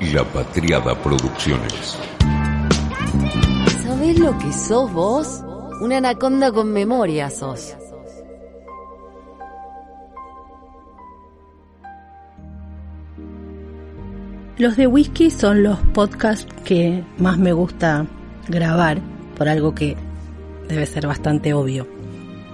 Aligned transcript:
La 0.00 0.22
Patriada 0.22 0.94
Producciones. 1.02 1.98
¿Sabés 3.82 4.16
lo 4.20 4.38
que 4.38 4.52
sos 4.52 4.92
vos? 4.92 5.42
Una 5.80 5.96
anaconda 5.96 6.52
con 6.52 6.72
memoria 6.72 7.28
sos. 7.30 7.74
Los 14.56 14.76
de 14.76 14.86
whisky 14.86 15.32
son 15.32 15.64
los 15.64 15.80
podcasts 15.92 16.46
que 16.64 17.04
más 17.18 17.36
me 17.36 17.52
gusta 17.52 18.06
grabar, 18.46 19.00
por 19.36 19.48
algo 19.48 19.74
que 19.74 19.96
debe 20.68 20.86
ser 20.86 21.08
bastante 21.08 21.54
obvio. 21.54 21.88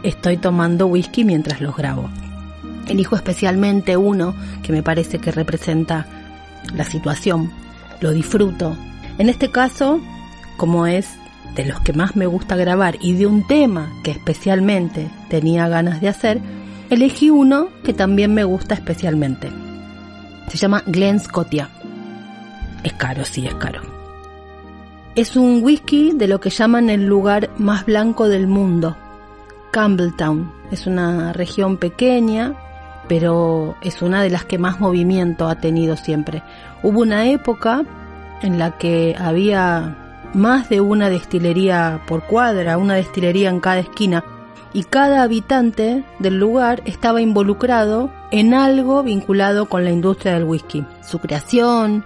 Estoy 0.03 0.39
tomando 0.39 0.87
whisky 0.87 1.25
mientras 1.25 1.61
los 1.61 1.77
grabo. 1.77 2.09
Elijo 2.89 3.17
especialmente 3.17 3.99
uno 3.99 4.35
que 4.63 4.73
me 4.73 4.83
parece 4.83 5.19
que 5.19 5.31
representa 5.31 6.07
la 6.75 6.85
situación, 6.85 7.51
lo 8.01 8.13
disfruto. 8.13 8.77
En 9.19 9.29
este 9.29 9.51
caso, 9.51 10.01
como 10.57 10.87
es 10.87 11.09
de 11.55 11.65
los 11.65 11.81
que 11.81 11.93
más 11.93 12.17
me 12.17 12.27
gusta 12.27 12.57
grabar 12.57 12.97
y 13.01 13.15
de 13.15 13.27
un 13.27 13.47
tema 13.47 13.93
que 14.03 14.11
especialmente 14.11 15.09
tenía 15.29 15.69
ganas 15.69 16.01
de 16.01 16.09
hacer, 16.09 16.41
elegí 16.91 17.31
uno 17.31 17.69
que 17.85 17.93
también 17.93 18.35
me 18.35 18.45
gusta 18.45 18.75
especialmente. 18.75 19.51
Se 20.49 20.59
llama 20.59 20.83
Glen 20.87 21.21
Scotia. 21.21 21.71
Es 22.83 22.93
caro, 22.95 23.25
sí, 23.25 23.47
es 23.47 23.55
caro. 23.55 23.83
Es 25.15 25.37
un 25.37 25.63
whisky 25.63 26.13
de 26.13 26.27
lo 26.27 26.41
que 26.41 26.51
llaman 26.51 26.91
el 26.91 27.07
lugar 27.07 27.51
más 27.57 27.87
blanco 27.87 28.29
del 28.29 28.49
mundo, 28.49 28.97
Campbelltown. 29.71 30.53
Es 30.73 30.87
una 30.87 31.33
región 31.33 31.77
pequeña, 31.77 32.55
pero 33.09 33.77
es 33.83 34.03
una 34.03 34.23
de 34.23 34.31
las 34.31 34.45
que 34.45 34.59
más 34.59 34.81
movimiento 34.81 35.49
ha 35.49 35.57
tenido 35.57 35.97
siempre. 35.97 36.43
Hubo 36.83 37.01
una 37.01 37.27
época 37.29 37.85
en 38.43 38.59
la 38.59 38.79
que 38.79 39.17
había 39.19 39.97
más 40.35 40.69
de 40.69 40.81
una 40.81 41.09
destilería 41.09 42.03
por 42.07 42.25
cuadra, 42.25 42.79
una 42.79 42.95
destilería 42.95 43.51
en 43.51 43.61
cada 43.61 43.79
esquina, 43.79 44.25
y 44.73 44.83
cada 44.83 45.23
habitante 45.23 46.05
del 46.19 46.39
lugar 46.39 46.83
estaba 46.85 47.23
involucrado 47.23 48.11
en 48.33 48.55
algo 48.55 49.05
vinculado 49.05 49.67
con 49.67 49.85
la 49.85 49.93
industria 49.93 50.35
del 50.35 50.45
whisky, 50.45 50.85
su 51.01 51.21
creación, 51.21 52.05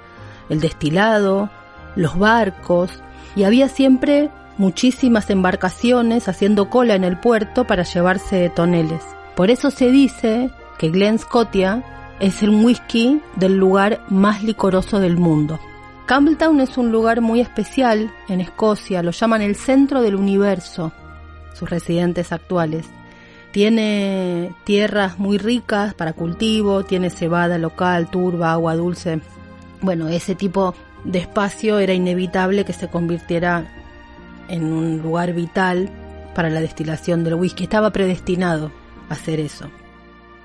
el 0.50 0.60
destilado, 0.60 1.48
los 1.96 2.18
barcos, 2.18 2.90
y 3.34 3.44
había 3.44 3.68
siempre 3.68 4.30
muchísimas 4.58 5.30
embarcaciones 5.30 6.28
haciendo 6.28 6.68
cola 6.68 6.94
en 6.94 7.04
el 7.04 7.18
puerto 7.18 7.66
para 7.66 7.84
llevarse 7.84 8.50
toneles. 8.54 9.02
Por 9.34 9.50
eso 9.50 9.70
se 9.70 9.90
dice 9.90 10.50
que 10.78 10.90
Glen 10.90 11.18
Scotia 11.18 11.82
es 12.20 12.42
el 12.42 12.50
whisky 12.50 13.20
del 13.36 13.56
lugar 13.56 14.04
más 14.08 14.42
licoroso 14.42 15.00
del 15.00 15.16
mundo. 15.16 15.58
Campbelltown 16.06 16.60
es 16.60 16.78
un 16.78 16.90
lugar 16.90 17.20
muy 17.20 17.40
especial 17.40 18.10
en 18.28 18.40
Escocia, 18.40 19.02
lo 19.02 19.10
llaman 19.10 19.42
el 19.42 19.56
centro 19.56 20.00
del 20.00 20.14
universo, 20.14 20.92
sus 21.52 21.68
residentes 21.68 22.32
actuales. 22.32 22.86
Tiene 23.50 24.54
tierras 24.64 25.18
muy 25.18 25.38
ricas 25.38 25.94
para 25.94 26.12
cultivo, 26.12 26.84
tiene 26.84 27.10
cebada 27.10 27.58
local, 27.58 28.10
turba, 28.10 28.52
agua 28.52 28.74
dulce, 28.74 29.20
bueno, 29.80 30.08
ese 30.08 30.34
tipo 30.34 30.74
de 31.04 31.20
espacio 31.20 31.78
era 31.78 31.94
inevitable 31.94 32.64
que 32.64 32.72
se 32.72 32.88
convirtiera 32.88 33.66
en 34.48 34.72
un 34.72 35.02
lugar 35.02 35.32
vital 35.32 35.90
para 36.34 36.50
la 36.50 36.60
destilación 36.60 37.22
del 37.24 37.34
whisky. 37.34 37.64
Estaba 37.64 37.90
predestinado 37.90 38.72
a 39.08 39.14
hacer 39.14 39.40
eso. 39.40 39.70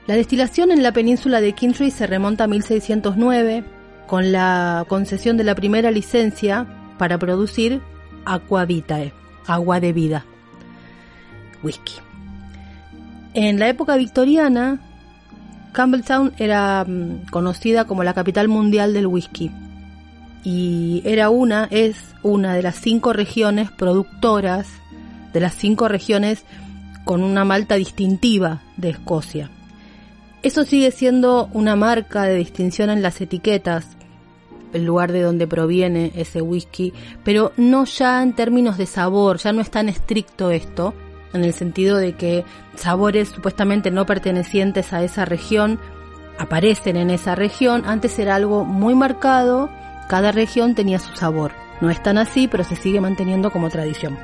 La 0.05 0.15
destilación 0.15 0.71
en 0.71 0.83
la 0.83 0.91
península 0.91 1.39
de 1.39 1.53
Kintry 1.53 1.89
se 1.89 2.07
remonta 2.07 2.43
a 2.43 2.47
1609 2.47 3.63
con 4.05 4.33
la 4.33 4.85
concesión 4.89 5.37
de 5.37 5.45
la 5.45 5.55
primera 5.55 5.91
licencia 5.91 6.67
para 6.97 7.17
producir 7.17 7.81
aqua 8.25 8.65
vitae, 8.65 9.13
agua 9.47 9.79
de 9.79 9.93
vida, 9.93 10.25
whisky. 11.63 11.93
En 13.33 13.59
la 13.59 13.69
época 13.69 13.95
victoriana, 13.95 14.81
Campbelltown 15.71 16.33
era 16.37 16.85
mm, 16.85 17.27
conocida 17.31 17.85
como 17.85 18.03
la 18.03 18.13
capital 18.13 18.49
mundial 18.49 18.93
del 18.93 19.07
whisky 19.07 19.51
y 20.43 21.01
era 21.05 21.29
una, 21.29 21.67
es 21.71 21.95
una 22.21 22.53
de 22.53 22.61
las 22.61 22.75
cinco 22.75 23.13
regiones 23.13 23.71
productoras, 23.71 24.67
de 25.31 25.39
las 25.39 25.55
cinco 25.55 25.87
regiones 25.87 26.43
con 27.05 27.23
una 27.23 27.45
malta 27.45 27.75
distintiva 27.75 28.61
de 28.75 28.89
Escocia. 28.89 29.49
Eso 30.43 30.65
sigue 30.65 30.91
siendo 30.91 31.49
una 31.53 31.77
marca 31.77 32.23
de 32.23 32.35
distinción 32.35 32.89
en 32.89 33.01
las 33.01 33.21
etiquetas, 33.21 33.87
el 34.73 34.83
lugar 34.83 35.13
de 35.13 35.21
donde 35.21 35.47
proviene 35.47 36.11
ese 36.15 36.41
whisky, 36.41 36.93
pero 37.23 37.53
no 37.55 37.85
ya 37.85 38.21
en 38.21 38.33
términos 38.33 38.77
de 38.77 38.85
sabor, 38.85 39.37
ya 39.37 39.53
no 39.53 39.61
es 39.61 39.71
tan 39.71 39.87
estricto 39.87 40.51
esto, 40.51 40.93
en 41.33 41.45
el 41.45 41.53
sentido 41.53 41.97
de 41.97 42.13
que 42.13 42.43
sabores 42.75 43.29
supuestamente 43.29 43.89
no 43.89 44.05
pertenecientes 44.05 44.91
a 44.91 45.01
esa 45.03 45.23
región 45.23 45.79
aparecen 46.37 46.97
en 46.97 47.09
esa 47.09 47.35
región. 47.35 47.83
Antes 47.85 48.19
era 48.19 48.35
algo 48.35 48.65
muy 48.65 48.95
marcado, 48.95 49.69
cada 50.09 50.33
región 50.33 50.75
tenía 50.75 50.99
su 50.99 51.15
sabor. 51.15 51.53
No 51.79 51.89
es 51.89 52.03
tan 52.03 52.17
así, 52.17 52.49
pero 52.49 52.65
se 52.65 52.75
sigue 52.75 52.99
manteniendo 52.99 53.49
como 53.49 53.69
tradición. 53.69 54.17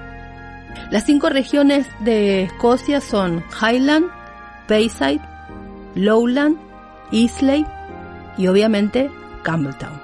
Las 0.92 1.06
cinco 1.06 1.30
regiones 1.30 1.88
de 2.02 2.44
Escocia 2.44 3.02
son 3.02 3.44
Highland, 3.62 4.08
Bayside, 4.68 5.22
Lowland, 5.96 6.58
Islay 7.12 7.66
y 8.38 8.48
obviamente 8.48 9.10
Campbelltown. 9.44 10.00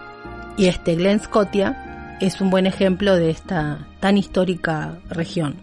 Y 0.57 0.65
este 0.65 0.95
Glen 0.95 1.19
Scotia 1.19 2.17
es 2.21 2.39
un 2.41 2.49
buen 2.49 2.65
ejemplo 2.65 3.15
de 3.15 3.29
esta 3.29 3.87
tan 3.99 4.17
histórica 4.17 4.97
región. 5.09 5.55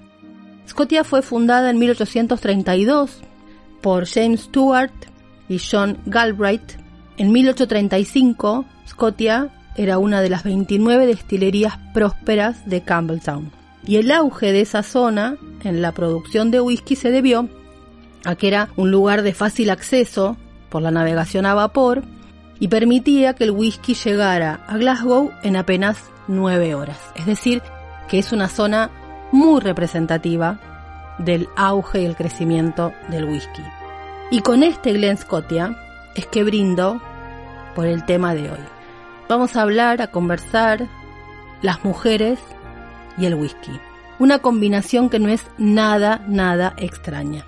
Scotia 0.68 1.04
fue 1.04 1.22
fundada 1.22 1.70
en 1.70 1.78
1832 1.78 3.20
por 3.80 4.06
James 4.06 4.42
Stewart 4.42 4.92
y 5.48 5.58
John 5.58 5.98
Galbraith. 6.06 6.78
En 7.16 7.32
1835, 7.32 8.64
Scotia 8.88 9.50
era 9.76 9.98
una 9.98 10.20
de 10.20 10.30
las 10.30 10.44
29 10.44 11.06
destilerías 11.06 11.78
prósperas 11.92 12.68
de 12.68 12.82
Campbelltown. 12.82 13.50
Y 13.86 13.96
el 13.96 14.10
auge 14.12 14.52
de 14.52 14.60
esa 14.60 14.82
zona 14.82 15.36
en 15.64 15.82
la 15.82 15.92
producción 15.92 16.50
de 16.50 16.60
whisky 16.60 16.94
se 16.96 17.10
debió 17.10 17.48
a 18.24 18.34
que 18.34 18.48
era 18.48 18.68
un 18.76 18.90
lugar 18.90 19.22
de 19.22 19.34
fácil 19.34 19.70
acceso 19.70 20.36
por 20.68 20.82
la 20.82 20.90
navegación 20.90 21.46
a 21.46 21.54
vapor 21.54 22.02
y 22.58 22.68
permitía 22.68 23.34
que 23.34 23.44
el 23.44 23.50
whisky 23.50 23.94
llegara 23.94 24.64
a 24.66 24.76
Glasgow 24.76 25.32
en 25.42 25.56
apenas 25.56 25.98
nueve 26.28 26.74
horas. 26.74 26.98
Es 27.16 27.26
decir, 27.26 27.62
que 28.08 28.18
es 28.18 28.32
una 28.32 28.48
zona 28.48 28.90
muy 29.32 29.60
representativa 29.60 30.60
del 31.18 31.48
auge 31.56 32.02
y 32.02 32.04
el 32.04 32.16
crecimiento 32.16 32.92
del 33.08 33.24
whisky. 33.24 33.62
Y 34.30 34.40
con 34.40 34.62
este 34.62 34.92
Glen 34.92 35.18
Scotia 35.18 35.76
es 36.14 36.26
que 36.26 36.44
brindo 36.44 37.00
por 37.74 37.86
el 37.86 38.04
tema 38.04 38.34
de 38.34 38.50
hoy. 38.50 38.64
Vamos 39.28 39.56
a 39.56 39.62
hablar, 39.62 40.02
a 40.02 40.08
conversar, 40.08 40.88
las 41.62 41.84
mujeres 41.84 42.38
y 43.18 43.26
el 43.26 43.34
whisky. 43.34 43.72
Una 44.18 44.38
combinación 44.38 45.08
que 45.08 45.18
no 45.18 45.28
es 45.28 45.46
nada, 45.58 46.22
nada 46.28 46.74
extraña. 46.76 47.44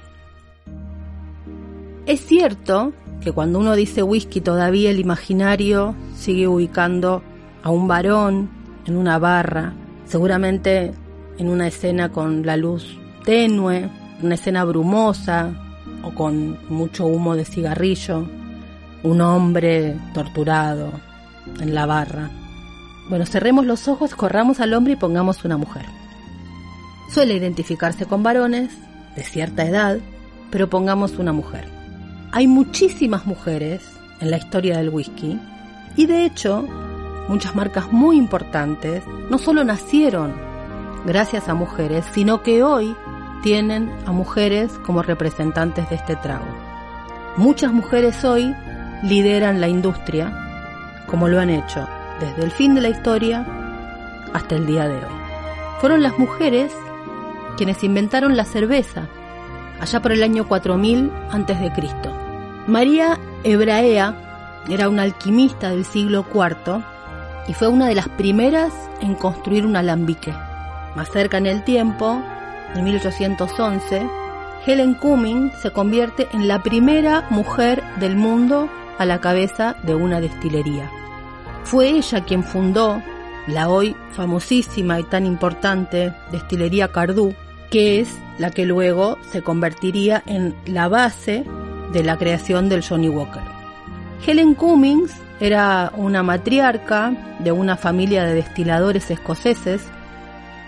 Es 2.06 2.26
cierto 2.26 2.92
que 3.22 3.32
cuando 3.32 3.59
uno 3.59 3.75
dice 3.75 4.03
whisky 4.03 4.42
todavía 4.42 4.91
el 4.91 5.00
imaginario 5.00 5.94
sigue 6.15 6.47
ubicando 6.47 7.22
a 7.62 7.70
un 7.70 7.88
varón 7.88 8.50
en 8.84 8.97
una 8.97 9.19
barra, 9.19 9.72
seguramente 10.04 10.92
en 11.38 11.48
una 11.48 11.66
escena 11.66 12.12
con 12.12 12.44
la 12.44 12.59
luz 12.59 12.98
tenue, 13.25 13.88
una 14.22 14.34
escena 14.34 14.65
brumosa 14.65 15.50
o 16.03 16.15
con 16.15 16.59
mucho 16.69 17.06
humo 17.06 17.37
de 17.37 17.47
cigarrillo, 17.47 18.28
un 19.03 19.21
hombre 19.22 19.97
torturado 20.12 20.92
en 21.59 21.75
la 21.75 21.86
barra. 21.86 22.31
Bueno, 23.09 23.24
cerremos 23.24 23.65
los 23.65 23.89
ojos, 23.89 24.15
corramos 24.15 24.60
al 24.60 24.74
hombre 24.74 24.92
y 24.92 24.97
pongamos 24.97 25.42
una 25.47 25.57
mujer. 25.57 25.86
Suele 27.10 27.34
identificarse 27.34 28.04
con 28.04 28.22
varones 28.22 28.71
de 29.16 29.22
cierta 29.22 29.65
edad, 29.65 29.98
pero 30.50 30.68
pongamos 30.68 31.12
una 31.18 31.33
mujer. 31.33 31.84
Hay 32.36 32.48
muchísimas 32.48 33.27
mujeres 33.27 33.81
en 34.19 34.28
la 34.28 34.39
historia 34.39 34.78
del 34.78 34.89
whisky 34.89 35.39
y 35.95 36.07
de 36.07 36.25
hecho 36.25 36.66
muchas 37.28 37.54
marcas 37.54 37.92
muy 37.92 38.16
importantes 38.16 39.04
no 39.31 39.39
solo 39.39 39.63
nacieron 39.63 40.34
gracias 41.07 41.48
a 41.48 41.54
mujeres, 41.54 42.04
sino 42.13 42.42
que 42.42 42.65
hoy 42.65 42.97
tienen 43.45 43.89
a 44.04 44.10
mujeres 44.10 44.72
como 44.84 45.04
representantes 45.04 45.89
de 45.91 45.95
este 45.95 46.16
trago. 46.16 46.45
Muchas 47.36 47.72
mujeres 47.72 48.25
hoy 48.25 48.53
lideran 49.04 49.60
la 49.60 49.69
industria, 49.69 51.04
como 51.07 51.28
lo 51.28 51.39
han 51.39 51.51
hecho 51.51 51.86
desde 52.19 52.42
el 52.42 52.51
fin 52.51 52.75
de 52.75 52.81
la 52.81 52.89
historia 52.89 53.47
hasta 54.33 54.57
el 54.57 54.66
día 54.66 54.89
de 54.89 54.97
hoy. 54.97 55.15
Fueron 55.78 56.03
las 56.03 56.19
mujeres 56.19 56.72
quienes 57.57 57.84
inventaron 57.84 58.36
la 58.36 58.45
cerveza, 58.45 59.07
allá 59.81 60.03
por 60.03 60.10
el 60.10 60.25
año 60.25 60.48
4000 60.48 61.13
a.C. 61.31 62.23
María 62.66 63.19
Hebraea 63.43 64.63
era 64.71 64.89
una 64.89 65.03
alquimista 65.03 65.69
del 65.69 65.84
siglo 65.84 66.25
IV 66.33 66.83
y 67.47 67.53
fue 67.53 67.69
una 67.69 67.89
de 67.89 67.95
las 67.95 68.09
primeras 68.09 68.72
en 69.03 69.15
construir 69.16 69.66
un 69.66 69.77
alambique. 69.77 70.33
Más 70.97 71.11
cerca 71.11 71.37
en 71.37 71.45
el 71.45 71.63
tiempo, 71.65 72.22
en 72.75 72.84
1811, 72.84 74.09
Helen 74.66 74.95
Cumming 74.95 75.53
se 75.61 75.72
convierte 75.72 76.27
en 76.33 76.49
la 76.49 76.63
primera 76.63 77.27
mujer 77.28 77.83
del 78.01 78.16
mundo 78.16 78.71
a 78.97 79.05
la 79.05 79.21
cabeza 79.21 79.77
de 79.83 79.95
una 79.95 80.22
destilería. 80.22 80.91
Fue 81.65 81.91
ella 81.91 82.25
quien 82.25 82.43
fundó 82.43 83.03
la 83.47 83.69
hoy 83.69 83.95
famosísima 84.13 85.01
y 85.01 85.03
tan 85.03 85.27
importante 85.27 86.15
destilería 86.33 86.89
Cardú, 86.89 87.34
que 87.71 88.01
es 88.01 88.19
la 88.39 88.51
que 88.51 88.65
luego 88.65 89.19
se 89.31 89.43
convertiría 89.43 90.22
en 90.25 90.55
la 90.65 90.89
base 90.89 91.45
de 91.95 92.03
la 92.03 92.19
creación 92.19 92.69
del 92.69 92.85
Johnny 92.85 93.09
Walker. 93.09 93.43
Helen 94.27 94.55
Cummings 94.55 95.13
era 95.41 95.93
una 95.97 96.23
matriarca 96.23 97.37
de 97.39 97.53
una 97.53 97.77
familia 97.77 98.25
de 98.25 98.35
destiladores 98.35 99.11
escoceses 99.11 99.83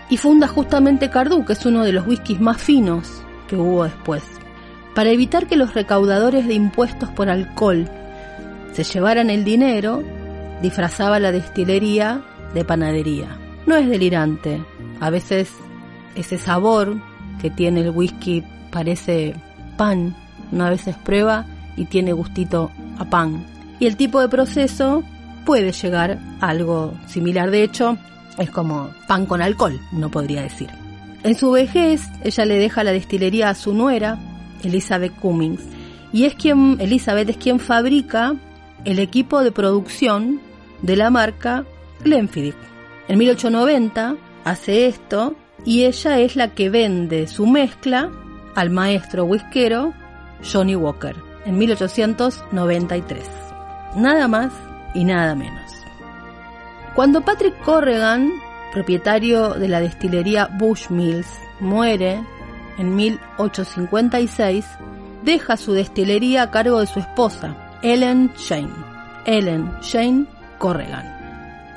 y 0.09 0.17
funda 0.17 0.47
justamente 0.47 1.09
Cardú, 1.09 1.45
que 1.45 1.53
es 1.53 1.65
uno 1.65 1.83
de 1.83 1.91
los 1.91 2.07
whiskies 2.07 2.39
más 2.39 2.57
finos 2.57 3.23
que 3.47 3.57
hubo 3.57 3.83
después. 3.83 4.23
Para 4.95 5.11
evitar 5.11 5.47
que 5.47 5.57
los 5.57 5.73
recaudadores 5.73 6.47
de 6.47 6.53
impuestos 6.53 7.09
por 7.09 7.29
alcohol 7.29 7.89
se 8.71 8.83
llevaran 8.83 9.29
el 9.29 9.43
dinero, 9.43 10.03
disfrazaba 10.61 11.19
la 11.19 11.31
destilería 11.31 12.21
de 12.53 12.63
panadería. 12.63 13.37
No 13.65 13.75
es 13.75 13.89
delirante, 13.89 14.63
a 15.01 15.09
veces 15.09 15.51
ese 16.15 16.37
sabor 16.37 16.95
que 17.41 17.49
tiene 17.49 17.81
el 17.81 17.89
whisky 17.89 18.43
parece 18.71 19.35
pan, 19.77 20.15
una 20.51 20.69
veces 20.69 20.95
prueba 20.95 21.45
y 21.75 21.85
tiene 21.85 22.13
gustito 22.13 22.71
a 22.97 23.05
pan. 23.05 23.45
Y 23.79 23.85
el 23.85 23.95
tipo 23.95 24.19
de 24.21 24.29
proceso 24.29 25.03
puede 25.45 25.71
llegar 25.71 26.19
a 26.41 26.49
algo 26.49 26.93
similar, 27.07 27.51
de 27.51 27.63
hecho, 27.63 27.97
es 28.37 28.49
como 28.49 28.89
pan 29.07 29.25
con 29.25 29.41
alcohol, 29.41 29.79
uno 29.93 30.09
podría 30.09 30.41
decir. 30.41 30.69
En 31.23 31.35
su 31.35 31.51
vejez, 31.51 32.03
ella 32.23 32.45
le 32.45 32.59
deja 32.59 32.83
la 32.83 32.91
destilería 32.91 33.49
a 33.49 33.55
su 33.55 33.73
nuera, 33.73 34.17
Elizabeth 34.63 35.15
Cummings, 35.15 35.61
y 36.11 36.25
es 36.25 36.35
quien, 36.35 36.77
Elizabeth 36.79 37.29
es 37.29 37.37
quien 37.37 37.59
fabrica 37.59 38.35
el 38.85 38.99
equipo 38.99 39.43
de 39.43 39.51
producción 39.51 40.39
de 40.81 40.95
la 40.95 41.09
marca 41.09 41.65
Glenfiddich. 42.03 42.55
En 43.07 43.17
1890 43.17 44.15
hace 44.43 44.87
esto 44.87 45.35
y 45.65 45.83
ella 45.83 46.19
es 46.19 46.35
la 46.35 46.53
que 46.53 46.69
vende 46.69 47.27
su 47.27 47.47
mezcla 47.47 48.09
al 48.55 48.69
maestro 48.69 49.25
whiskero 49.25 49.93
Johnny 50.43 50.75
Walker 50.75 51.15
en 51.45 51.57
1893. 51.57 53.23
Nada 53.95 54.27
más 54.27 54.53
y 54.93 55.03
nada 55.03 55.35
menos. 55.35 55.71
Cuando 56.95 57.21
Patrick 57.21 57.59
Corrigan, 57.61 58.31
propietario 58.73 59.53
de 59.53 59.67
la 59.67 59.79
destilería 59.79 60.47
Bushmills, 60.57 61.27
muere 61.59 62.21
en 62.77 62.95
1856, 62.95 64.65
deja 65.23 65.57
su 65.57 65.73
destilería 65.73 66.43
a 66.43 66.51
cargo 66.51 66.79
de 66.79 66.87
su 66.87 66.99
esposa, 66.99 67.55
Ellen 67.81 68.31
Shane. 68.37 68.73
Ellen 69.25 69.71
Shane 69.81 70.25
Corrigan. 70.57 71.05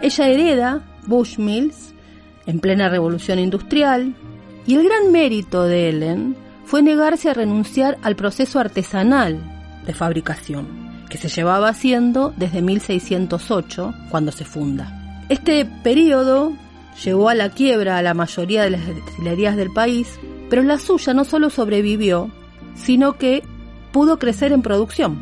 Ella 0.03 0.29
hereda 0.29 0.81
Bushmills 1.07 1.95
en 2.47 2.61
plena 2.61 2.89
revolución 2.89 3.39
industrial 3.39 4.15
y 4.67 4.75
el 4.75 4.85
gran 4.85 5.13
mérito 5.13 5.65
de 5.65 5.89
Ellen 5.89 6.37
fue 6.71 6.83
negarse 6.83 7.29
a 7.29 7.35
renunciar 7.35 7.99
al 8.01 8.15
proceso 8.15 8.61
artesanal 8.61 9.41
de 9.85 9.93
fabricación 9.93 10.69
que 11.09 11.19
se 11.19 11.27
llevaba 11.27 11.69
haciendo 11.69 12.33
desde 12.37 12.63
1608 12.63 13.93
cuando 14.09 14.31
se 14.31 14.45
funda. 14.45 15.27
Este 15.29 15.65
periodo 15.65 16.53
llevó 17.05 17.29
a 17.29 17.35
la 17.35 17.49
quiebra 17.51 17.99
a 17.99 18.03
la 18.03 18.15
mayoría 18.15 18.63
de 18.63 18.71
las 18.71 18.87
destilerías 18.87 19.57
del 19.57 19.73
país, 19.73 20.21
pero 20.49 20.63
la 20.63 20.79
suya 20.79 21.13
no 21.13 21.25
solo 21.25 21.51
sobrevivió, 21.51 22.31
sino 22.77 23.15
que 23.15 23.43
pudo 23.91 24.21
crecer 24.21 24.53
en 24.53 24.63
producción. 24.63 25.19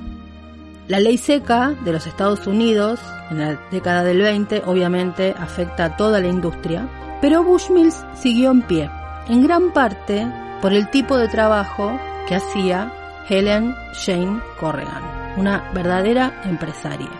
La 0.86 1.00
ley 1.00 1.16
seca 1.16 1.74
de 1.82 1.92
los 1.92 2.06
Estados 2.06 2.46
Unidos 2.46 3.00
en 3.30 3.38
la 3.38 3.58
década 3.70 4.04
del 4.04 4.20
20 4.20 4.64
obviamente 4.66 5.34
afecta 5.38 5.86
a 5.86 5.96
toda 5.96 6.20
la 6.20 6.28
industria, 6.28 6.86
pero 7.22 7.42
Bushmills 7.42 8.04
siguió 8.14 8.50
en 8.50 8.60
pie, 8.60 8.90
en 9.30 9.42
gran 9.42 9.72
parte 9.72 10.26
por 10.60 10.72
el 10.72 10.88
tipo 10.90 11.16
de 11.16 11.28
trabajo 11.28 11.98
que 12.26 12.34
hacía 12.34 12.92
Helen 13.28 13.74
Shane 13.94 14.40
Corrigan, 14.58 15.02
una 15.36 15.70
verdadera 15.72 16.40
empresaria. 16.44 17.10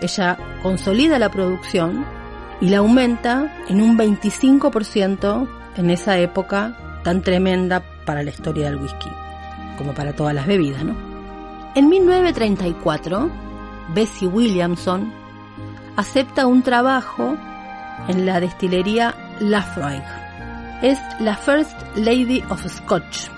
Ella 0.00 0.36
consolida 0.62 1.18
la 1.18 1.30
producción 1.30 2.04
y 2.60 2.68
la 2.68 2.78
aumenta 2.78 3.52
en 3.68 3.80
un 3.80 3.98
25% 3.98 5.48
en 5.76 5.90
esa 5.90 6.18
época 6.18 7.00
tan 7.02 7.22
tremenda 7.22 7.82
para 8.04 8.22
la 8.22 8.30
historia 8.30 8.66
del 8.66 8.76
whisky, 8.76 9.10
como 9.78 9.94
para 9.94 10.14
todas 10.14 10.34
las 10.34 10.46
bebidas, 10.46 10.84
¿no? 10.84 10.94
En 11.74 11.88
1934, 11.88 13.30
Bessie 13.94 14.28
Williamson 14.28 15.12
acepta 15.96 16.46
un 16.46 16.62
trabajo 16.62 17.36
en 18.08 18.26
la 18.26 18.40
destilería 18.40 19.14
Lafroig. 19.40 20.25
Es 20.82 20.98
la 21.20 21.36
First 21.36 21.76
Lady 21.96 22.42
of 22.50 22.66
Scotch, 22.68 23.28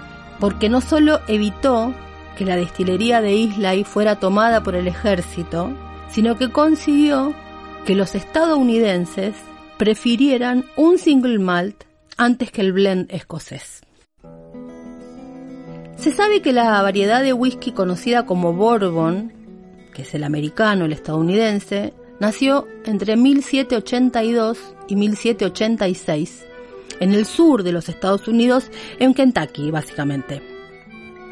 porque 0.41 0.69
no 0.69 0.81
solo 0.81 1.21
evitó 1.29 1.95
que 2.37 2.45
la 2.45 2.57
destilería 2.57 3.21
de 3.21 3.35
Islay 3.35 3.85
fuera 3.85 4.17
tomada 4.17 4.63
por 4.63 4.75
el 4.75 4.89
ejército, 4.89 5.71
sino 6.11 6.37
que 6.37 6.51
consiguió 6.51 7.35
que 7.87 7.95
los 7.95 8.17
estadounidenses 8.17 9.35
prefirieran 9.77 10.65
un 10.77 10.99
single 10.99 11.39
malt 11.39 11.85
antes 12.17 12.51
que 12.51 12.61
el 12.61 12.73
blend 12.73 13.13
escocés. 13.13 13.83
Se 15.97 16.13
sabe 16.13 16.43
que 16.43 16.53
la 16.53 16.83
variedad 16.83 17.23
de 17.23 17.33
whisky 17.33 17.71
conocida 17.71 18.27
como 18.27 18.53
Bourbon, 18.53 19.33
que 19.95 20.03
es 20.03 20.15
el 20.15 20.25
americano, 20.25 20.87
el 20.87 20.93
estadounidense, 20.93 21.95
nació 22.19 22.67
entre 22.85 23.17
1782 23.17 24.59
y 24.89 24.97
1786 24.97 26.49
en 27.01 27.13
el 27.13 27.27
sur 27.27 27.63
de 27.63 27.73
los 27.73 27.89
Estados 27.89 28.29
Unidos, 28.29 28.71
en 28.99 29.15
Kentucky, 29.15 29.71
básicamente. 29.71 30.43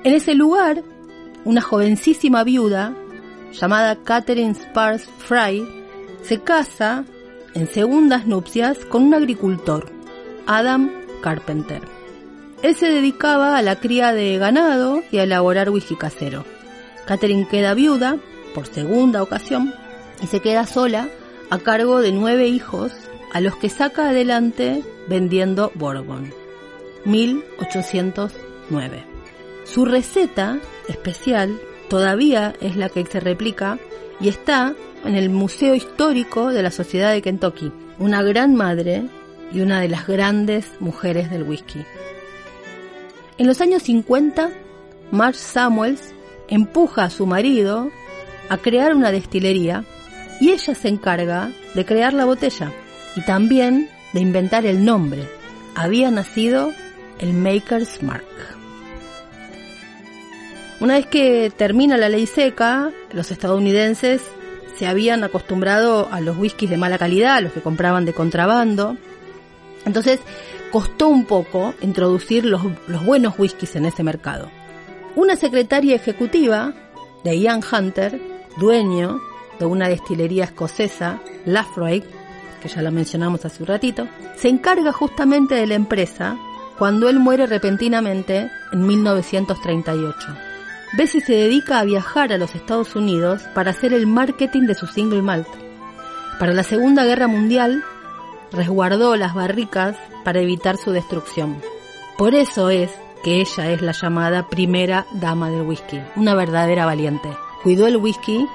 En 0.05 0.15
ese 0.15 0.35
lugar, 0.35 0.83
una 1.45 1.61
jovencísima 1.61 2.45
viuda 2.45 2.95
llamada 3.53 3.97
Catherine 3.97 4.55
Spars 4.55 5.09
Fry 5.19 5.67
se 6.23 6.41
casa 6.41 7.05
en 7.55 7.69
segundas 7.69 8.27
nupcias 8.27 8.79
con 8.85 9.05
un 9.05 9.15
agricultor, 9.15 9.91
Adam 10.47 10.91
Carpenter. 11.23 11.83
Él 12.63 12.75
se 12.75 12.89
dedicaba 12.89 13.57
a 13.57 13.63
la 13.63 13.77
cría 13.81 14.13
de 14.13 14.39
ganado 14.39 15.03
y 15.11 15.19
a 15.19 15.25
elaborar 15.25 15.71
whisky 15.71 15.97
casero. 15.97 16.45
Catherine 17.07 17.47
queda 17.49 17.75
viuda 17.75 18.17
por 18.55 18.67
segunda 18.67 19.23
ocasión 19.23 19.73
y 20.23 20.27
se 20.27 20.41
queda 20.41 20.67
sola 20.67 21.09
a 21.51 21.59
cargo 21.59 22.01
de 22.01 22.13
nueve 22.13 22.49
hijos 22.49 22.93
a 23.37 23.41
los 23.43 23.57
que 23.57 23.69
saca 23.69 24.09
adelante 24.09 24.83
vendiendo 25.09 25.71
Bourbon. 25.75 26.33
1809. 27.05 29.05
Su 29.65 29.85
receta 29.85 30.59
especial 30.89 31.61
todavía 31.91 32.55
es 32.63 32.77
la 32.77 32.89
que 32.89 33.05
se 33.05 33.21
replica 33.21 33.79
y 34.21 34.29
está 34.29 34.75
en 35.05 35.17
el 35.17 35.29
Museo 35.29 35.75
Histórico 35.75 36.49
de 36.49 36.63
la 36.63 36.71
Sociedad 36.71 37.13
de 37.13 37.21
Kentucky, 37.21 37.73
una 37.99 38.23
gran 38.23 38.55
madre 38.55 39.05
y 39.53 39.61
una 39.61 39.83
de 39.83 39.91
las 39.91 40.07
grandes 40.07 40.73
mujeres 40.81 41.31
del 41.31 41.43
whisky. 41.43 41.85
En 43.37 43.47
los 43.47 43.61
años 43.61 43.83
50, 43.83 44.49
Marge 45.11 45.41
Samuels 45.41 46.15
empuja 46.49 47.05
a 47.05 47.11
su 47.11 47.27
marido 47.27 47.91
a 48.49 48.57
crear 48.57 48.95
una 48.95 49.13
destilería 49.13 49.85
y 50.41 50.53
ella 50.53 50.75
se 50.75 50.89
encarga 50.89 51.53
de 51.75 51.85
crear 51.85 52.15
la 52.15 52.25
botella 52.25 52.73
y 53.17 53.23
también 53.23 53.89
de 54.13 54.21
inventar 54.21 54.67
el 54.67 54.85
nombre. 54.85 55.29
Había 55.75 56.11
nacido 56.11 56.73
el 57.19 57.33
Maker's 57.33 58.03
Mark. 58.03 58.25
Una 60.79 60.95
vez 60.95 61.07
que 61.07 61.51
termina 61.57 61.97
la 61.97 62.11
ley 62.11 62.27
seca, 62.27 62.91
los 63.11 63.31
estadounidenses 63.31 64.23
se 64.77 64.87
habían 64.87 65.25
acostumbrado 65.25 66.09
a 66.13 66.21
los 66.21 66.37
whiskies 66.37 66.71
de 66.71 66.77
mala 66.77 66.99
calidad, 66.99 67.43
los 67.43 67.53
que 67.53 67.63
compraban 67.63 68.05
de 68.05 68.13
contrabando. 68.13 68.97
Entonces 69.87 70.21
costó 70.71 71.09
un 71.09 71.25
poco 71.25 71.75
introducir 71.81 72.45
los, 72.45 72.63
los 72.87 73.05
buenos 73.07 73.39
whiskies 73.39 73.75
en 73.77 73.87
ese 73.87 74.03
mercado. 74.03 74.51
Una 75.15 75.37
secretaria 75.37 75.97
ejecutiva 75.97 76.75
de 77.25 77.39
Ian 77.39 77.63
Hunter, 77.65 78.21
dueño 78.59 79.19
de 79.59 79.65
una 79.65 79.89
destilería 79.89 80.45
escocesa, 80.45 81.21
Lafroig, 81.47 82.05
ya 82.67 82.83
la 82.83 82.91
mencionamos 82.91 83.45
hace 83.45 83.63
un 83.63 83.67
ratito, 83.67 84.09
se 84.37 84.49
encarga 84.49 84.93
justamente 84.93 85.55
de 85.55 85.67
la 85.67 85.75
empresa 85.75 86.37
cuando 86.79 87.09
él 87.09 87.19
muere 87.19 87.47
repentinamente 87.47 88.51
en 88.73 88.87
1938. 88.87 90.19
Bessie 90.97 91.21
se 91.21 91.33
dedica 91.33 91.81
a 91.81 91.85
viajar 91.85 92.33
a 92.33 92.39
los 92.39 92.55
Estados 92.55 92.95
Unidos 92.95 93.43
para 93.55 93.71
hacer 93.71 93.93
el 93.93 94.07
marketing 94.07 94.63
de 94.63 94.75
su 94.75 94.87
single 94.87 95.23
malt. 95.23 95.49
Para 96.39 96.53
la 96.53 96.63
Segunda 96.63 97.05
Guerra 97.05 97.29
Mundial, 97.29 97.83
resguardó 98.53 99.17
las 99.17 99.35
barricas 99.35 99.97
para 100.25 100.41
evitar 100.41 100.77
su 100.77 100.93
destrucción. 100.93 101.61
Por 102.17 102.35
eso 102.35 102.71
es 102.71 102.91
que 103.25 103.41
ella 103.41 103.71
es 103.71 103.83
la 103.83 103.93
llamada 103.93 104.49
primera 104.49 105.07
dama 105.13 105.51
del 105.51 105.63
whisky, 105.63 106.01
una 106.15 106.35
verdadera 106.35 106.87
valiente. 106.87 107.29
Cuidó 107.63 107.87
el 107.87 107.97
whisky 107.97 108.47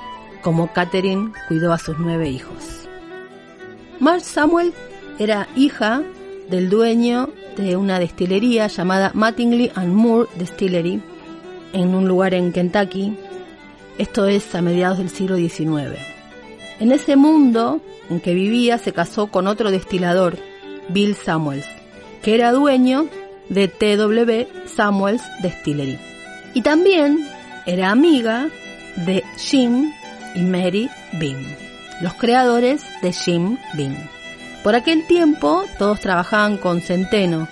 como 0.41 0.73
Catherine 0.73 1.31
cuidó 1.47 1.73
a 1.73 1.77
sus 1.77 1.97
nueve 1.99 2.29
hijos. 2.29 2.89
Marge 4.01 4.25
Samuel 4.25 4.73
era 5.19 5.47
hija 5.55 6.01
del 6.49 6.71
dueño 6.71 7.29
de 7.55 7.77
una 7.77 7.99
destilería 7.99 8.65
llamada 8.65 9.11
Mattingly 9.13 9.71
and 9.75 9.93
Moore 9.93 10.27
Distillery 10.37 10.99
en 11.71 11.93
un 11.93 12.07
lugar 12.07 12.33
en 12.33 12.51
Kentucky. 12.51 13.15
Esto 13.99 14.25
es 14.25 14.55
a 14.55 14.63
mediados 14.63 14.97
del 14.97 15.11
siglo 15.11 15.35
XIX. 15.35 15.99
En 16.79 16.91
ese 16.91 17.15
mundo 17.15 17.79
en 18.09 18.21
que 18.21 18.33
vivía 18.33 18.79
se 18.79 18.91
casó 18.91 19.27
con 19.27 19.45
otro 19.45 19.69
destilador, 19.69 20.35
Bill 20.89 21.13
Samuels, 21.13 21.67
que 22.23 22.33
era 22.33 22.53
dueño 22.53 23.05
de 23.49 23.67
TW 23.67 24.67
Samuels 24.67 25.21
Distillery. 25.43 25.99
Y 26.55 26.63
también 26.63 27.27
era 27.67 27.91
amiga 27.91 28.49
de 28.95 29.23
Jim 29.37 29.91
y 30.33 30.41
Mary 30.41 30.89
Bean, 31.19 31.45
los 32.01 32.13
creadores 32.15 32.83
de 33.01 33.13
Jim 33.13 33.57
Bean. 33.73 34.09
Por 34.63 34.75
aquel 34.75 35.07
tiempo 35.07 35.65
todos 35.77 35.99
trabajaban 35.99 36.57
con 36.57 36.81
centeno, 36.81 37.47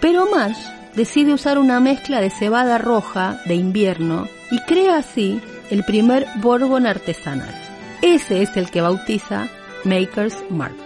pero 0.00 0.30
Marsh 0.30 0.58
decide 0.94 1.32
usar 1.32 1.58
una 1.58 1.80
mezcla 1.80 2.20
de 2.20 2.30
cebada 2.30 2.78
roja 2.78 3.40
de 3.44 3.54
invierno 3.54 4.28
y 4.50 4.60
crea 4.60 4.96
así 4.96 5.40
el 5.70 5.84
primer 5.84 6.26
bourbon 6.36 6.86
artesanal. 6.86 7.54
Ese 8.02 8.42
es 8.42 8.56
el 8.56 8.70
que 8.70 8.80
bautiza 8.80 9.48
Maker's 9.84 10.36
Mark. 10.50 10.76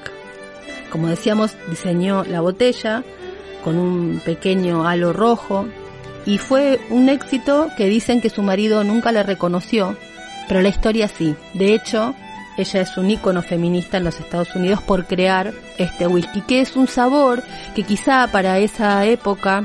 Como 0.90 1.08
decíamos, 1.08 1.54
diseñó 1.68 2.24
la 2.24 2.40
botella 2.40 3.04
con 3.62 3.78
un 3.78 4.20
pequeño 4.24 4.86
halo 4.86 5.12
rojo 5.12 5.66
y 6.26 6.38
fue 6.38 6.80
un 6.90 7.08
éxito 7.08 7.68
que 7.76 7.86
dicen 7.86 8.20
que 8.20 8.30
su 8.30 8.42
marido 8.42 8.84
nunca 8.84 9.12
le 9.12 9.22
reconoció, 9.22 9.96
pero 10.48 10.60
la 10.60 10.68
historia 10.68 11.08
sí. 11.08 11.34
De 11.54 11.74
hecho, 11.74 12.14
ella 12.56 12.80
es 12.80 12.96
un 12.96 13.10
ícono 13.10 13.42
feminista 13.42 13.96
en 13.96 14.04
los 14.04 14.20
Estados 14.20 14.54
Unidos 14.54 14.82
por 14.82 15.06
crear 15.06 15.52
este 15.78 16.06
whisky, 16.06 16.42
que 16.42 16.60
es 16.60 16.76
un 16.76 16.86
sabor 16.86 17.42
que 17.74 17.82
quizá 17.82 18.28
para 18.30 18.58
esa 18.58 19.04
época 19.06 19.64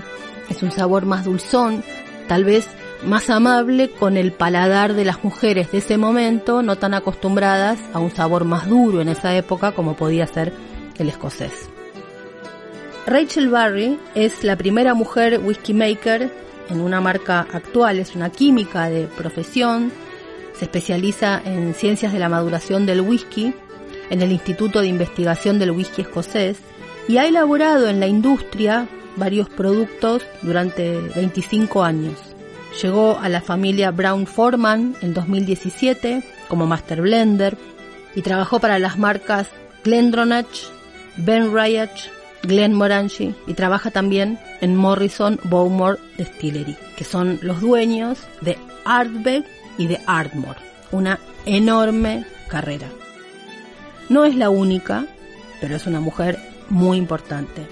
es 0.49 0.63
un 0.63 0.71
sabor 0.71 1.05
más 1.05 1.25
dulzón, 1.25 1.83
tal 2.27 2.45
vez 2.45 2.67
más 3.05 3.29
amable 3.29 3.91
con 3.91 4.17
el 4.17 4.31
paladar 4.31 4.93
de 4.93 5.05
las 5.05 5.23
mujeres 5.23 5.71
de 5.71 5.79
ese 5.79 5.97
momento, 5.97 6.63
no 6.63 6.77
tan 6.77 6.93
acostumbradas 6.93 7.79
a 7.93 7.99
un 7.99 8.11
sabor 8.11 8.45
más 8.45 8.67
duro 8.67 9.01
en 9.01 9.09
esa 9.09 9.35
época 9.35 9.73
como 9.73 9.95
podía 9.95 10.25
ser 10.25 10.53
el 10.97 11.09
escocés. 11.09 11.69
Rachel 13.05 13.49
Barry 13.49 13.99
es 14.15 14.43
la 14.43 14.55
primera 14.55 14.93
mujer 14.93 15.39
whisky 15.43 15.73
maker 15.73 16.29
en 16.69 16.81
una 16.81 16.99
marca 16.99 17.47
actual, 17.53 17.99
es 17.99 18.15
una 18.15 18.29
química 18.29 18.89
de 18.89 19.07
profesión, 19.07 19.91
se 20.57 20.65
especializa 20.65 21.41
en 21.43 21.73
ciencias 21.73 22.13
de 22.13 22.19
la 22.19 22.29
maduración 22.29 22.85
del 22.85 23.01
whisky 23.01 23.53
en 24.09 24.21
el 24.21 24.31
Instituto 24.31 24.81
de 24.81 24.87
Investigación 24.87 25.59
del 25.59 25.71
Whisky 25.71 26.01
Escocés 26.01 26.57
y 27.07 27.17
ha 27.17 27.25
elaborado 27.25 27.87
en 27.87 27.99
la 27.99 28.07
industria 28.07 28.87
varios 29.15 29.49
productos 29.49 30.23
durante 30.41 30.99
25 31.15 31.83
años. 31.83 32.15
Llegó 32.81 33.17
a 33.19 33.29
la 33.29 33.41
familia 33.41 33.91
Brown 33.91 34.27
Forman 34.27 34.95
en 35.01 35.13
2017 35.13 36.23
como 36.47 36.67
Master 36.67 37.01
Blender 37.01 37.57
y 38.15 38.21
trabajó 38.21 38.59
para 38.59 38.79
las 38.79 38.97
marcas 38.97 39.47
Glendronach, 39.83 40.47
Ben 41.17 41.53
Riach, 41.53 42.09
Glenmorangie 42.43 43.33
y 43.47 43.53
trabaja 43.53 43.91
también 43.91 44.39
en 44.61 44.75
Morrison 44.75 45.39
Bowmore 45.43 45.99
Distillery, 46.17 46.77
que 46.95 47.03
son 47.03 47.39
los 47.41 47.61
dueños 47.61 48.19
de 48.41 48.57
Ardbeg 48.85 49.43
y 49.77 49.87
de 49.87 50.01
Ardmore. 50.05 50.59
Una 50.91 51.19
enorme 51.45 52.25
carrera. 52.47 52.87
No 54.09 54.25
es 54.25 54.35
la 54.35 54.49
única, 54.49 55.05
pero 55.59 55.75
es 55.75 55.85
una 55.85 55.99
mujer 55.99 56.39
muy 56.69 56.97
importante. 56.97 57.67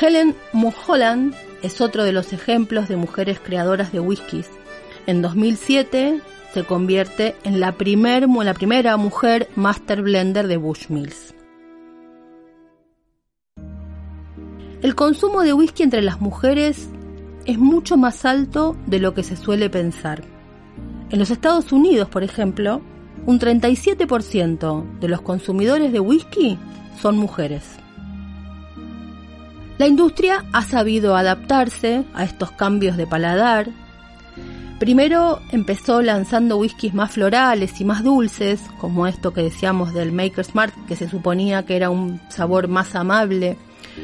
Helen 0.00 0.34
Mulholland 0.52 1.34
es 1.62 1.80
otro 1.80 2.04
de 2.04 2.12
los 2.12 2.32
ejemplos 2.32 2.88
de 2.88 2.96
mujeres 2.96 3.40
creadoras 3.40 3.92
de 3.92 4.00
whiskies. 4.00 4.48
En 5.06 5.22
2007 5.22 6.20
se 6.52 6.64
convierte 6.64 7.34
en 7.44 7.60
la, 7.60 7.74
la 7.78 8.54
primera 8.54 8.96
mujer 8.96 9.48
master 9.56 10.02
blender 10.02 10.46
de 10.46 10.56
Bushmills. 10.56 11.34
El 14.82 14.94
consumo 14.94 15.42
de 15.42 15.52
whisky 15.52 15.82
entre 15.82 16.02
las 16.02 16.20
mujeres 16.20 16.88
es 17.46 17.58
mucho 17.58 17.96
más 17.96 18.24
alto 18.24 18.76
de 18.86 18.98
lo 18.98 19.14
que 19.14 19.22
se 19.22 19.36
suele 19.36 19.70
pensar. 19.70 20.22
En 21.10 21.20
los 21.20 21.30
Estados 21.30 21.70
Unidos, 21.70 22.08
por 22.08 22.24
ejemplo, 22.24 22.82
un 23.26 23.38
37% 23.38 24.98
de 24.98 25.08
los 25.08 25.20
consumidores 25.20 25.92
de 25.92 26.00
whisky 26.00 26.58
son 27.00 27.16
mujeres. 27.16 27.62
La 29.78 29.86
industria 29.86 30.44
ha 30.52 30.62
sabido 30.62 31.16
adaptarse 31.16 32.04
a 32.14 32.24
estos 32.24 32.50
cambios 32.50 32.96
de 32.96 33.06
paladar. 33.06 33.68
Primero 34.80 35.40
empezó 35.52 36.02
lanzando 36.02 36.56
whiskies 36.56 36.94
más 36.94 37.12
florales 37.12 37.80
y 37.80 37.84
más 37.84 38.02
dulces, 38.02 38.60
como 38.80 39.06
esto 39.06 39.32
que 39.32 39.42
decíamos 39.42 39.94
del 39.94 40.12
Maker's 40.12 40.54
Mark, 40.54 40.72
que 40.88 40.96
se 40.96 41.08
suponía 41.08 41.64
que 41.64 41.76
era 41.76 41.88
un 41.88 42.20
sabor 42.30 42.68
más 42.68 42.94
amable, 42.94 43.56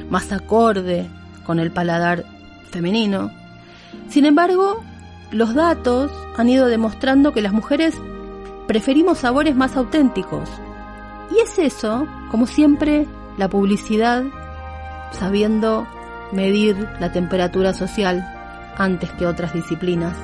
más 0.08 0.30
acorde 0.30 1.08
con 1.44 1.58
el 1.58 1.72
paladar 1.72 2.24
femenino. 2.70 3.30
Sin 4.08 4.24
embargo, 4.24 4.82
los 5.32 5.54
datos 5.54 6.12
han 6.36 6.48
ido 6.48 6.66
demostrando 6.66 7.32
que 7.32 7.40
las 7.40 7.52
mujeres 7.52 7.94
preferimos 8.66 9.18
sabores 9.18 9.56
más 9.56 9.76
auténticos. 9.76 10.48
Y 11.30 11.40
es 11.40 11.58
eso, 11.58 12.06
como 12.30 12.46
siempre, 12.46 13.06
la 13.38 13.48
publicidad 13.48 14.24
sabiendo 15.12 15.86
medir 16.32 16.88
la 17.00 17.12
temperatura 17.12 17.72
social 17.74 18.24
antes 18.76 19.10
que 19.12 19.26
otras 19.26 19.52
disciplinas. 19.52 20.16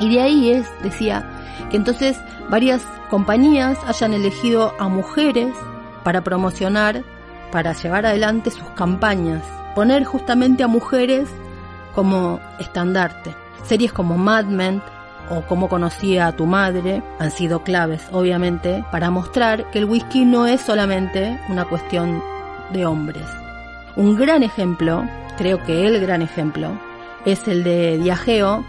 Y 0.00 0.14
de 0.14 0.20
ahí 0.20 0.50
es, 0.50 0.66
decía, 0.82 1.24
que 1.70 1.76
entonces 1.76 2.20
varias 2.48 2.82
compañías 3.10 3.78
hayan 3.86 4.12
elegido 4.12 4.74
a 4.78 4.88
mujeres 4.88 5.54
para 6.02 6.22
promocionar, 6.22 7.04
para 7.50 7.72
llevar 7.72 8.06
adelante 8.06 8.50
sus 8.50 8.68
campañas, 8.70 9.42
poner 9.74 10.04
justamente 10.04 10.62
a 10.62 10.68
mujeres 10.68 11.28
como 11.94 12.40
estandarte. 12.58 13.47
Series 13.64 13.92
como 13.92 14.16
Mad 14.16 14.46
Men 14.46 14.82
o 15.30 15.42
Cómo 15.42 15.68
conocía 15.68 16.26
a 16.26 16.32
tu 16.32 16.46
madre 16.46 17.02
han 17.18 17.30
sido 17.30 17.62
claves, 17.62 18.02
obviamente, 18.12 18.84
para 18.90 19.10
mostrar 19.10 19.70
que 19.70 19.78
el 19.78 19.84
whisky 19.84 20.24
no 20.24 20.46
es 20.46 20.60
solamente 20.60 21.38
una 21.48 21.64
cuestión 21.64 22.22
de 22.72 22.86
hombres. 22.86 23.26
Un 23.96 24.16
gran 24.16 24.42
ejemplo, 24.42 25.04
creo 25.36 25.62
que 25.64 25.86
el 25.86 26.00
gran 26.00 26.22
ejemplo, 26.22 26.78
es 27.24 27.46
el 27.48 27.64
de 27.64 27.98
Diageo, 27.98 28.64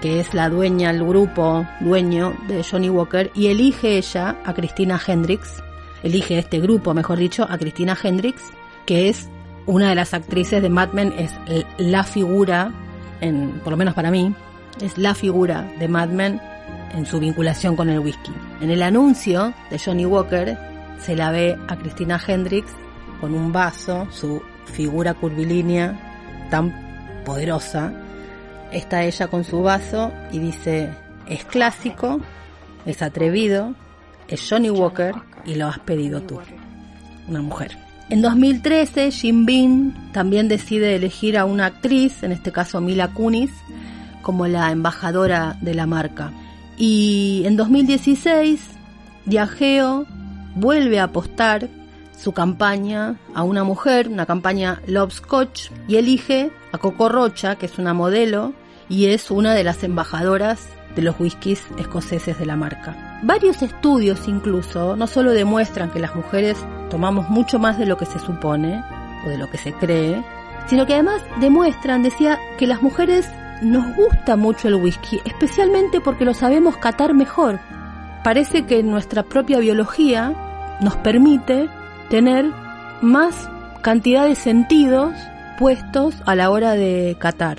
que 0.00 0.20
es 0.20 0.34
la 0.34 0.48
dueña, 0.48 0.90
el 0.90 1.04
grupo 1.04 1.66
dueño 1.80 2.34
de 2.46 2.62
Johnny 2.62 2.90
Walker, 2.90 3.30
y 3.34 3.48
elige 3.48 3.98
ella 3.98 4.36
a 4.44 4.54
Christina 4.54 5.00
Hendricks, 5.04 5.62
elige 6.02 6.38
este 6.38 6.60
grupo, 6.60 6.94
mejor 6.94 7.18
dicho, 7.18 7.46
a 7.48 7.58
Christina 7.58 7.96
Hendricks, 8.00 8.42
que 8.86 9.08
es 9.08 9.28
una 9.66 9.88
de 9.88 9.94
las 9.96 10.14
actrices 10.14 10.62
de 10.62 10.68
Mad 10.68 10.92
Men, 10.92 11.12
es 11.18 11.32
la 11.78 12.04
figura, 12.04 12.72
en, 13.20 13.60
por 13.64 13.72
lo 13.72 13.76
menos 13.76 13.94
para 13.94 14.10
mí, 14.10 14.34
es 14.80 14.96
la 14.98 15.14
figura 15.14 15.70
de 15.78 15.88
Mad 15.88 16.08
Men 16.08 16.40
en 16.94 17.06
su 17.06 17.18
vinculación 17.18 17.76
con 17.76 17.88
el 17.88 17.98
whisky. 17.98 18.32
En 18.60 18.70
el 18.70 18.82
anuncio 18.82 19.52
de 19.70 19.78
Johnny 19.78 20.06
Walker 20.06 20.56
se 20.98 21.16
la 21.16 21.30
ve 21.30 21.56
a 21.68 21.76
Christina 21.76 22.20
Hendricks 22.24 22.72
con 23.20 23.34
un 23.34 23.52
vaso, 23.52 24.06
su 24.10 24.42
figura 24.66 25.14
curvilínea 25.14 26.46
tan 26.50 27.22
poderosa. 27.24 27.92
Está 28.72 29.04
ella 29.04 29.28
con 29.28 29.44
su 29.44 29.62
vaso 29.62 30.12
y 30.30 30.38
dice, 30.38 30.90
es 31.26 31.44
clásico, 31.44 32.20
es 32.86 33.02
atrevido, 33.02 33.74
es 34.28 34.46
Johnny 34.48 34.70
Walker 34.70 35.14
y 35.44 35.54
lo 35.54 35.66
has 35.68 35.78
pedido 35.80 36.20
tú, 36.22 36.40
una 37.26 37.42
mujer. 37.42 37.87
En 38.10 38.22
2013, 38.22 39.10
Jim 39.10 39.44
Beam 39.44 40.12
también 40.12 40.48
decide 40.48 40.96
elegir 40.96 41.36
a 41.36 41.44
una 41.44 41.66
actriz, 41.66 42.22
en 42.22 42.32
este 42.32 42.52
caso 42.52 42.80
Mila 42.80 43.08
Kunis, 43.08 43.50
como 44.22 44.46
la 44.46 44.70
embajadora 44.70 45.58
de 45.60 45.74
la 45.74 45.86
marca. 45.86 46.32
Y 46.78 47.42
en 47.44 47.56
2016, 47.56 48.60
Diageo 49.26 50.06
vuelve 50.54 51.00
a 51.00 51.04
apostar 51.04 51.68
su 52.16 52.32
campaña 52.32 53.16
a 53.34 53.42
una 53.42 53.62
mujer, 53.62 54.08
una 54.08 54.24
campaña 54.24 54.80
Love 54.86 55.12
Scotch, 55.12 55.70
y 55.86 55.96
elige 55.96 56.50
a 56.72 56.78
Coco 56.78 57.10
Rocha, 57.10 57.56
que 57.56 57.66
es 57.66 57.78
una 57.78 57.92
modelo 57.92 58.54
y 58.88 59.06
es 59.06 59.30
una 59.30 59.52
de 59.52 59.64
las 59.64 59.84
embajadoras 59.84 60.66
de 60.96 61.02
los 61.02 61.20
whiskies 61.20 61.62
escoceses 61.78 62.38
de 62.38 62.46
la 62.46 62.56
marca. 62.56 63.07
Varios 63.22 63.62
estudios 63.62 64.28
incluso 64.28 64.96
no 64.96 65.06
solo 65.06 65.32
demuestran 65.32 65.90
que 65.90 65.98
las 65.98 66.14
mujeres 66.14 66.64
tomamos 66.88 67.28
mucho 67.28 67.58
más 67.58 67.78
de 67.78 67.86
lo 67.86 67.96
que 67.96 68.06
se 68.06 68.18
supone 68.18 68.82
o 69.26 69.28
de 69.28 69.38
lo 69.38 69.50
que 69.50 69.58
se 69.58 69.72
cree, 69.72 70.22
sino 70.66 70.86
que 70.86 70.94
además 70.94 71.22
demuestran, 71.40 72.02
decía, 72.02 72.38
que 72.58 72.66
las 72.66 72.80
mujeres 72.82 73.28
nos 73.62 73.96
gusta 73.96 74.36
mucho 74.36 74.68
el 74.68 74.76
whisky, 74.76 75.20
especialmente 75.24 76.00
porque 76.00 76.24
lo 76.24 76.34
sabemos 76.34 76.76
catar 76.76 77.14
mejor. 77.14 77.58
Parece 78.22 78.66
que 78.66 78.82
nuestra 78.82 79.24
propia 79.24 79.58
biología 79.58 80.78
nos 80.80 80.96
permite 80.96 81.68
tener 82.08 82.46
más 83.00 83.50
cantidad 83.82 84.26
de 84.26 84.34
sentidos 84.34 85.12
puestos 85.58 86.14
a 86.24 86.34
la 86.34 86.50
hora 86.50 86.72
de 86.72 87.16
catar. 87.18 87.58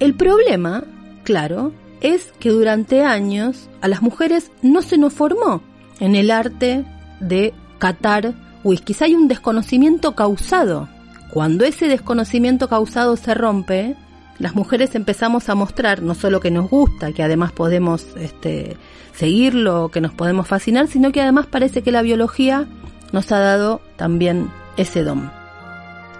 El 0.00 0.14
problema, 0.14 0.84
claro, 1.24 1.72
es 2.00 2.32
que 2.38 2.50
durante 2.50 3.02
años 3.02 3.68
a 3.80 3.88
las 3.88 4.02
mujeres 4.02 4.50
no 4.62 4.82
se 4.82 4.98
nos 4.98 5.12
formó 5.12 5.62
en 6.00 6.14
el 6.14 6.30
arte 6.30 6.84
de 7.20 7.52
catar 7.78 8.34
whisky. 8.64 8.94
Hay 9.00 9.14
un 9.14 9.28
desconocimiento 9.28 10.14
causado. 10.14 10.88
Cuando 11.30 11.64
ese 11.64 11.88
desconocimiento 11.88 12.68
causado 12.68 13.16
se 13.16 13.34
rompe, 13.34 13.96
las 14.38 14.54
mujeres 14.54 14.94
empezamos 14.94 15.48
a 15.48 15.54
mostrar 15.54 16.02
no 16.02 16.14
solo 16.14 16.40
que 16.40 16.50
nos 16.50 16.70
gusta, 16.70 17.12
que 17.12 17.22
además 17.22 17.52
podemos 17.52 18.06
este, 18.16 18.76
seguirlo, 19.12 19.90
que 19.90 20.00
nos 20.00 20.12
podemos 20.12 20.46
fascinar, 20.46 20.86
sino 20.86 21.12
que 21.12 21.20
además 21.20 21.46
parece 21.46 21.82
que 21.82 21.92
la 21.92 22.02
biología 22.02 22.66
nos 23.12 23.32
ha 23.32 23.40
dado 23.40 23.80
también 23.96 24.50
ese 24.76 25.02
don. 25.02 25.30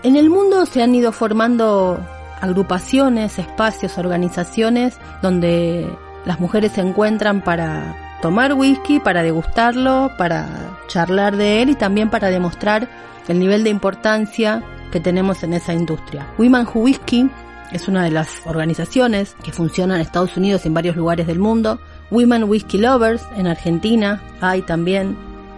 En 0.03 0.17
el 0.17 0.31
mundo 0.31 0.67
se 0.67 0.83
han 0.83 0.95
ido 0.95 1.13
formando 1.13 1.99
agrupaciones, 2.41 3.39
espacios, 3.39 3.99
organizaciones 3.99 4.99
donde 5.23 5.91
las 6.25 6.41
mujeres 6.41 6.73
se 6.73 6.81
encuentran 6.81 7.43
para 7.43 7.97
tomar 8.23 8.55
whisky, 8.55 9.01
para 9.01 9.23
degustarlo, 9.23 10.11
para 10.19 10.79
charlar 10.89 11.37
de 11.37 11.63
él 11.63 11.71
y 11.71 11.75
también 11.75 12.11
para 12.11 12.29
demostrar 12.29 12.89
el 13.29 13.39
nivel 13.39 13.65
de 13.65 13.71
importancia 13.71 14.63
que 14.91 15.01
tenemos 15.01 15.43
en 15.43 15.55
esa 15.55 15.73
industria. 15.73 16.27
Women 16.39 16.67
Who 16.67 16.81
Whisky 16.81 17.31
es 17.73 17.89
una 17.89 18.03
de 18.03 18.11
las 18.11 18.47
organizaciones 18.47 19.37
que 19.43 19.53
funciona 19.53 19.95
en 19.95 20.01
Estados 20.01 20.37
Unidos 20.37 20.65
y 20.65 20.69
en 20.69 20.75
varios 20.75 20.97
lugares 20.97 21.27
del 21.27 21.39
mundo. 21.39 21.81
Women 22.11 22.45
Whisky 22.45 22.79
Lovers 22.79 23.23
en 23.37 23.47
Argentina 23.47 24.23
hay 24.41 24.63
también. 24.63 25.17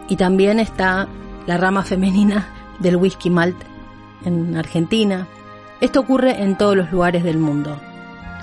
Y 0.09 0.17
también 0.17 0.59
está 0.59 1.07
la 1.47 1.57
rama 1.57 1.85
femenina 1.85 2.49
del 2.81 2.97
whisky 2.97 3.31
malt 3.31 3.57
en 4.25 4.57
Argentina. 4.57 5.29
Esto 5.81 6.01
ocurre 6.01 6.43
en 6.43 6.59
todos 6.59 6.77
los 6.77 6.93
lugares 6.93 7.25
del 7.25 7.39
mundo. 7.39 7.81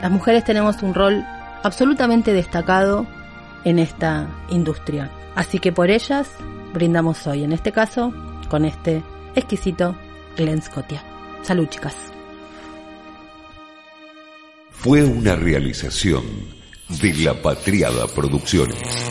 Las 0.02 0.10
mujeres 0.12 0.44
tenemos 0.44 0.82
un 0.82 0.94
rol 0.94 1.24
absolutamente 1.64 2.34
destacado 2.34 3.06
en 3.64 3.80
esta 3.80 4.28
industria. 4.50 5.12
Así 5.36 5.60
que 5.60 5.72
por 5.72 5.92
ellas 5.92 6.30
brindamos 6.74 7.28
hoy, 7.28 7.44
en 7.44 7.52
este 7.52 7.72
caso, 7.72 8.12
con 8.50 8.66
este 8.66 9.04
exquisito 9.36 9.96
Glen 10.36 10.62
Scotia. 10.62 11.04
Salud, 11.44 11.68
chicas. 11.68 11.96
Fue 14.72 15.04
una 15.04 15.36
realización 15.36 16.24
de 17.02 17.14
la 17.16 17.34
Patriada 17.34 18.08
Producciones. 18.08 19.08